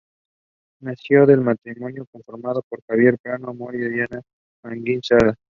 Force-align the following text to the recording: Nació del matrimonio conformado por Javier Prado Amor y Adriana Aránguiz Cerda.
Nació 0.79 1.27
del 1.27 1.41
matrimonio 1.41 2.07
conformado 2.11 2.63
por 2.67 2.81
Javier 2.87 3.19
Prado 3.21 3.51
Amor 3.51 3.75
y 3.75 3.85
Adriana 3.85 4.23
Aránguiz 4.63 5.01
Cerda. 5.03 5.35